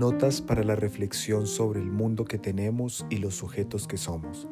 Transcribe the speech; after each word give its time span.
Notas 0.00 0.40
para 0.40 0.64
la 0.64 0.76
reflexión 0.76 1.46
sobre 1.46 1.78
el 1.78 1.90
mundo 1.90 2.24
que 2.24 2.38
tenemos 2.38 3.04
y 3.10 3.18
los 3.18 3.34
sujetos 3.34 3.86
que 3.86 3.98
somos, 3.98 4.48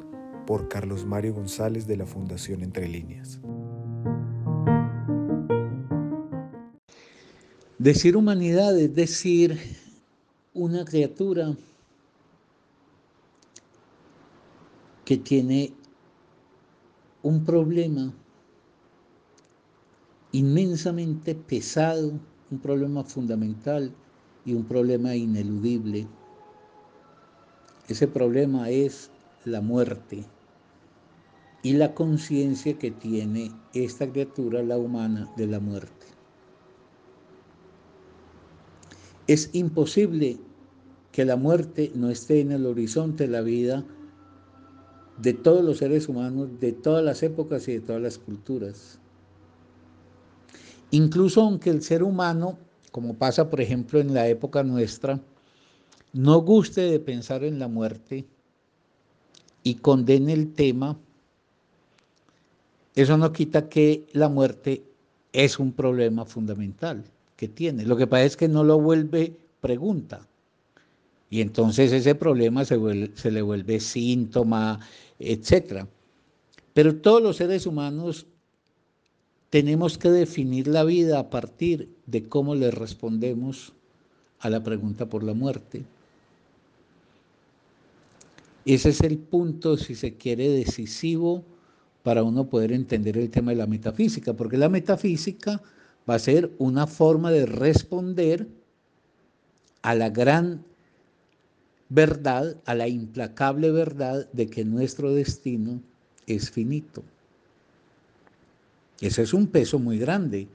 por 0.46 0.68
Carlos 0.68 1.06
Mario 1.06 1.32
González 1.32 1.86
de 1.86 1.96
la 1.96 2.04
Fundación 2.04 2.60
Entre 2.60 2.86
Líneas. 2.86 3.40
Decir 7.78 8.14
humanidad 8.14 8.78
es 8.78 8.94
decir 8.94 9.58
una 10.52 10.84
criatura 10.84 11.56
que 15.06 15.16
tiene 15.16 15.72
un 17.22 17.42
problema 17.42 18.12
inmensamente 20.32 21.34
pesado, 21.34 22.20
un 22.50 22.58
problema 22.58 23.02
fundamental 23.02 23.94
y 24.48 24.54
un 24.54 24.64
problema 24.64 25.14
ineludible. 25.14 26.06
Ese 27.86 28.08
problema 28.08 28.70
es 28.70 29.10
la 29.44 29.60
muerte 29.60 30.24
y 31.62 31.74
la 31.74 31.94
conciencia 31.94 32.78
que 32.78 32.90
tiene 32.90 33.52
esta 33.74 34.10
criatura, 34.10 34.62
la 34.62 34.78
humana, 34.78 35.30
de 35.36 35.46
la 35.48 35.60
muerte. 35.60 36.06
Es 39.26 39.50
imposible 39.52 40.38
que 41.12 41.26
la 41.26 41.36
muerte 41.36 41.92
no 41.94 42.08
esté 42.08 42.40
en 42.40 42.52
el 42.52 42.64
horizonte 42.64 43.24
de 43.24 43.30
la 43.30 43.42
vida 43.42 43.84
de 45.18 45.34
todos 45.34 45.62
los 45.62 45.78
seres 45.78 46.08
humanos, 46.08 46.48
de 46.58 46.72
todas 46.72 47.04
las 47.04 47.22
épocas 47.22 47.68
y 47.68 47.72
de 47.72 47.80
todas 47.80 48.00
las 48.00 48.16
culturas. 48.16 48.98
Incluso 50.90 51.42
aunque 51.42 51.68
el 51.68 51.82
ser 51.82 52.02
humano, 52.02 52.58
como 52.98 53.14
pasa 53.14 53.48
por 53.48 53.60
ejemplo 53.60 54.00
en 54.00 54.12
la 54.12 54.26
época 54.26 54.64
nuestra, 54.64 55.20
no 56.12 56.40
guste 56.40 56.80
de 56.80 56.98
pensar 56.98 57.44
en 57.44 57.60
la 57.60 57.68
muerte 57.68 58.24
y 59.62 59.76
condene 59.76 60.32
el 60.32 60.52
tema, 60.52 60.98
eso 62.96 63.16
no 63.16 63.32
quita 63.32 63.68
que 63.68 64.04
la 64.14 64.28
muerte 64.28 64.82
es 65.32 65.60
un 65.60 65.70
problema 65.70 66.24
fundamental 66.24 67.04
que 67.36 67.46
tiene. 67.46 67.84
Lo 67.84 67.96
que 67.96 68.08
pasa 68.08 68.24
es 68.24 68.36
que 68.36 68.48
no 68.48 68.64
lo 68.64 68.80
vuelve 68.80 69.32
pregunta. 69.60 70.26
Y 71.30 71.40
entonces 71.40 71.92
ese 71.92 72.16
problema 72.16 72.64
se, 72.64 72.78
le 73.30 73.42
vuelve 73.42 73.78
síntoma, 73.78 74.80
etc. 75.20 75.86
Pero 76.74 76.96
todos 76.96 77.22
los 77.22 77.36
seres 77.36 77.64
humanos 77.64 78.26
tenemos 79.50 79.96
que 79.96 80.10
definir 80.10 80.68
la 80.68 80.84
vida 80.84 81.18
a 81.18 81.30
partir 81.30 81.88
de 82.06 82.28
cómo 82.28 82.54
le 82.54 82.70
respondemos 82.70 83.72
a 84.40 84.50
la 84.50 84.62
pregunta 84.62 85.06
por 85.06 85.22
la 85.22 85.34
muerte. 85.34 85.84
Ese 88.64 88.90
es 88.90 89.00
el 89.00 89.18
punto, 89.18 89.78
si 89.78 89.94
se 89.94 90.16
quiere, 90.16 90.48
decisivo 90.50 91.42
para 92.02 92.22
uno 92.22 92.48
poder 92.48 92.72
entender 92.72 93.16
el 93.16 93.30
tema 93.30 93.52
de 93.52 93.56
la 93.56 93.66
metafísica, 93.66 94.34
porque 94.34 94.58
la 94.58 94.68
metafísica 94.68 95.62
va 96.08 96.14
a 96.14 96.18
ser 96.18 96.52
una 96.58 96.86
forma 96.86 97.30
de 97.30 97.46
responder 97.46 98.46
a 99.82 99.94
la 99.94 100.10
gran 100.10 100.64
verdad, 101.88 102.56
a 102.66 102.74
la 102.74 102.88
implacable 102.88 103.70
verdad 103.70 104.30
de 104.32 104.48
que 104.48 104.64
nuestro 104.64 105.14
destino 105.14 105.80
es 106.26 106.50
finito. 106.50 107.02
Ese 109.00 109.22
es 109.22 109.32
un 109.32 109.46
peso 109.46 109.78
muy 109.78 109.98
grande, 109.98 110.48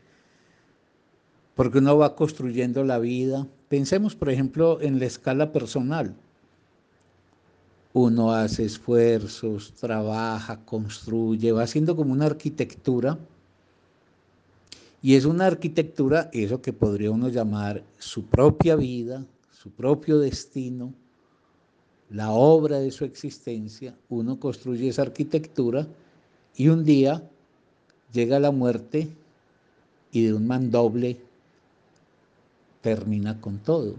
porque 1.55 1.77
uno 1.77 1.97
va 1.97 2.15
construyendo 2.15 2.83
la 2.83 2.99
vida. 2.99 3.47
Pensemos, 3.69 4.15
por 4.15 4.29
ejemplo, 4.29 4.81
en 4.81 4.99
la 4.99 5.05
escala 5.05 5.51
personal. 5.51 6.15
Uno 7.93 8.31
hace 8.31 8.65
esfuerzos, 8.65 9.73
trabaja, 9.73 10.59
construye, 10.65 11.51
va 11.51 11.63
haciendo 11.63 11.95
como 11.95 12.11
una 12.11 12.25
arquitectura. 12.25 13.17
Y 15.01 15.15
es 15.15 15.25
una 15.25 15.45
arquitectura, 15.45 16.29
eso 16.33 16.61
que 16.61 16.73
podría 16.73 17.11
uno 17.11 17.29
llamar 17.29 17.83
su 17.97 18.25
propia 18.25 18.75
vida, 18.75 19.25
su 19.51 19.69
propio 19.69 20.17
destino, 20.17 20.93
la 22.09 22.31
obra 22.31 22.79
de 22.79 22.91
su 22.91 23.05
existencia, 23.05 23.95
uno 24.09 24.39
construye 24.39 24.87
esa 24.87 25.01
arquitectura 25.01 25.87
y 26.55 26.67
un 26.67 26.83
día 26.83 27.27
llega 28.13 28.39
la 28.39 28.51
muerte 28.51 29.09
y 30.11 30.25
de 30.25 30.33
un 30.33 30.47
mandoble 30.47 31.17
termina 32.81 33.41
con 33.41 33.59
todo. 33.59 33.95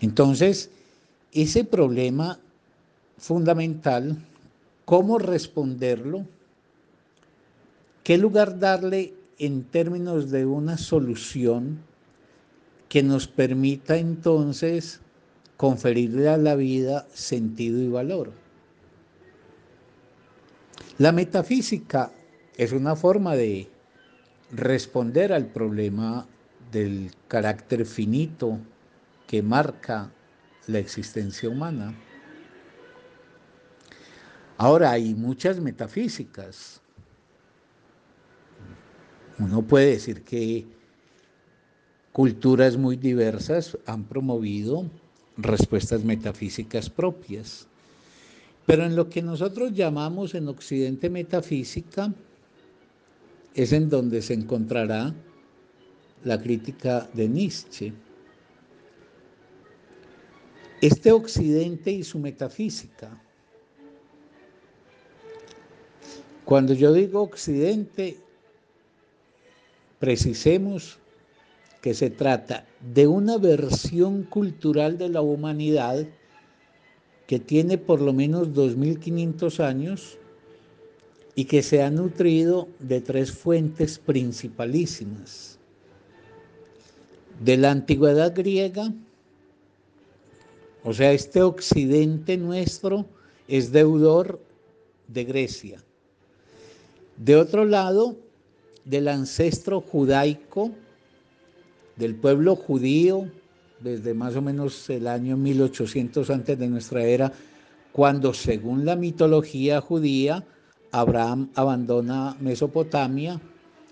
Entonces, 0.00 0.70
ese 1.32 1.64
problema 1.64 2.38
fundamental, 3.16 4.18
¿cómo 4.84 5.18
responderlo? 5.18 6.26
¿Qué 8.02 8.18
lugar 8.18 8.58
darle 8.58 9.14
en 9.38 9.64
términos 9.64 10.30
de 10.30 10.44
una 10.44 10.76
solución? 10.76 11.78
que 12.94 13.02
nos 13.02 13.26
permita 13.26 13.96
entonces 13.96 15.00
conferirle 15.56 16.28
a 16.28 16.36
la 16.36 16.54
vida 16.54 17.08
sentido 17.12 17.82
y 17.82 17.88
valor. 17.88 18.30
La 20.98 21.12
metafísica 21.12 22.12
es 22.56 22.72
una 22.72 22.96
forma 22.96 23.34
de 23.34 23.68
responder 24.52 25.32
al 25.32 25.46
problema 25.46 26.26
del 26.70 27.10
carácter 27.28 27.84
finito 27.84 28.58
que 29.26 29.42
marca 29.42 30.12
la 30.66 30.78
existencia 30.78 31.48
humana. 31.48 31.94
Ahora 34.56 34.92
hay 34.92 35.14
muchas 35.14 35.60
metafísicas. 35.60 36.80
Uno 39.38 39.62
puede 39.62 39.86
decir 39.86 40.22
que 40.22 40.66
Culturas 42.14 42.76
muy 42.76 42.96
diversas 42.96 43.76
han 43.86 44.04
promovido 44.04 44.88
respuestas 45.36 46.04
metafísicas 46.04 46.88
propias. 46.88 47.66
Pero 48.66 48.84
en 48.84 48.96
lo 48.96 49.08
que 49.08 49.22
nosotros 49.22 49.72
llamamos 49.72 50.34
en 50.34 50.48
Occidente 50.48 51.10
metafísica 51.10 52.12
es 53.54 53.72
en 53.72 53.88
donde 53.88 54.22
se 54.22 54.34
encontrará 54.34 55.14
la 56.24 56.40
crítica 56.40 57.08
de 57.12 57.28
Nietzsche. 57.28 57.92
Este 60.80 61.12
Occidente 61.12 61.90
y 61.90 62.02
su 62.02 62.18
metafísica. 62.18 63.20
Cuando 66.44 66.74
yo 66.74 66.92
digo 66.92 67.22
Occidente, 67.22 68.18
precisemos 69.98 70.98
que 71.80 71.94
se 71.94 72.10
trata 72.10 72.66
de 72.80 73.06
una 73.06 73.38
versión 73.38 74.24
cultural 74.24 74.98
de 74.98 75.10
la 75.10 75.20
humanidad 75.20 76.06
que 77.26 77.38
tiene 77.38 77.78
por 77.78 78.00
lo 78.00 78.12
menos 78.12 78.48
2.500 78.48 79.60
años 79.60 80.18
y 81.34 81.46
que 81.46 81.62
se 81.62 81.82
ha 81.82 81.90
nutrido 81.90 82.68
de 82.78 83.00
tres 83.00 83.32
fuentes 83.32 83.98
principalísimas. 83.98 85.58
De 87.42 87.56
la 87.56 87.70
antigüedad 87.70 88.32
griega, 88.34 88.92
o 90.84 90.92
sea, 90.92 91.12
este 91.12 91.42
occidente 91.42 92.36
nuestro 92.36 93.06
es 93.48 93.72
deudor 93.72 94.40
de 95.08 95.24
Grecia. 95.24 95.82
De 97.16 97.36
otro 97.36 97.64
lado, 97.64 98.16
del 98.84 99.08
ancestro 99.08 99.80
judaico, 99.80 100.70
del 101.96 102.14
pueblo 102.14 102.54
judío 102.54 103.30
desde 103.80 104.14
más 104.14 104.36
o 104.36 104.42
menos 104.42 104.88
el 104.90 105.06
año 105.06 105.36
1800 105.36 106.30
antes 106.30 106.58
de 106.58 106.68
nuestra 106.68 107.04
era, 107.04 107.32
cuando 107.92 108.34
según 108.34 108.84
la 108.84 108.96
mitología 108.96 109.80
judía, 109.80 110.44
Abraham 110.90 111.50
abandona 111.54 112.36
Mesopotamia 112.40 113.40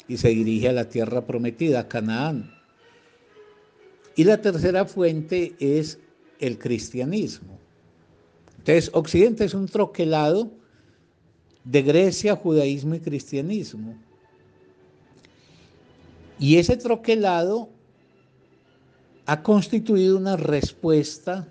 y 0.08 0.16
se 0.16 0.28
dirige 0.28 0.68
a 0.68 0.72
la 0.72 0.88
tierra 0.88 1.24
prometida, 1.26 1.88
Canaán. 1.88 2.50
Y 4.16 4.24
la 4.24 4.40
tercera 4.40 4.84
fuente 4.84 5.54
es 5.58 5.98
el 6.38 6.58
cristianismo. 6.58 7.58
Entonces, 8.58 8.90
Occidente 8.92 9.44
es 9.44 9.54
un 9.54 9.66
troquelado 9.66 10.50
de 11.64 11.82
Grecia, 11.82 12.36
judaísmo 12.36 12.94
y 12.94 13.00
cristianismo. 13.00 13.96
Y 16.38 16.56
ese 16.56 16.76
troquelado 16.76 17.70
ha 19.32 19.42
constituido 19.42 20.18
una 20.18 20.36
respuesta 20.36 21.48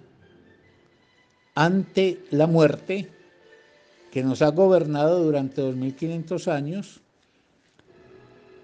ante 1.55 2.19
la 2.29 2.45
muerte 2.45 3.09
que 4.11 4.23
nos 4.23 4.41
ha 4.41 4.49
gobernado 4.49 5.23
durante 5.23 5.61
2500 5.61 6.47
años 6.47 7.01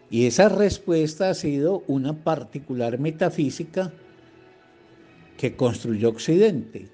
Y 0.09 0.25
esa 0.25 0.49
respuesta 0.49 1.29
ha 1.29 1.33
sido 1.33 1.83
una 1.87 2.13
particular 2.13 2.97
metafísica 2.97 3.91
que 5.37 5.55
construyó 5.55 6.09
Occidente. 6.09 6.87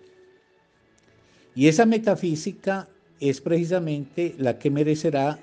Y 1.56 1.68
esa 1.68 1.86
metafísica 1.86 2.88
es 3.20 3.40
precisamente 3.40 4.34
la 4.38 4.58
que 4.58 4.72
merecerá 4.72 5.40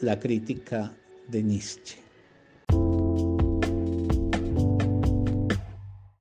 la 0.00 0.18
crítica 0.18 0.96
de 1.28 1.42
Nietzsche. 1.42 2.01